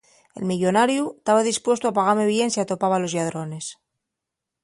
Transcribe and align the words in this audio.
El 0.39 0.45
millonariu 0.51 1.03
taba 1.29 1.43
dispuestu 1.49 1.85
a 1.91 1.93
pagame 1.99 2.25
bien 2.33 2.49
si 2.55 2.59
atopaba 2.63 2.95
a 2.99 3.03
los 3.03 3.13
lladrones. 3.17 3.65